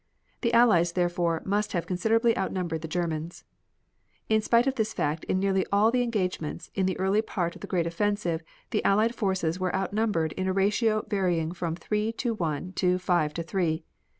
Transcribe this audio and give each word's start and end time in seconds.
The 0.41 0.51
Allies, 0.51 0.93
therefore, 0.93 1.43
must 1.45 1.73
have 1.73 1.85
considerably 1.85 2.35
outnumbered 2.35 2.81
the 2.81 2.87
Germans. 2.87 3.43
In 4.29 4.41
spite 4.41 4.65
of 4.65 4.73
this 4.73 4.95
fact 4.95 5.25
in 5.25 5.39
nearly 5.39 5.63
all 5.71 5.91
the 5.91 6.01
engagements 6.01 6.71
in 6.73 6.87
the 6.87 6.97
early 6.97 7.21
part 7.21 7.53
of 7.53 7.61
the 7.61 7.67
great 7.67 7.85
offensive 7.85 8.41
the 8.71 8.83
Allied 8.83 9.13
forces 9.13 9.59
were 9.59 9.75
outnumbered 9.75 10.31
in 10.31 10.47
a 10.47 10.53
ratio 10.53 11.05
varying 11.07 11.51
from 11.51 11.75
three 11.75 12.11
to 12.13 12.33
one 12.33 12.73
to 12.77 12.97
five 12.97 13.31
to 13.35 13.43
three. 13.43 13.83